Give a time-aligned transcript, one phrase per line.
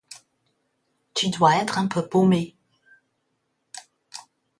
[1.13, 2.55] tu dois être un peu paumé.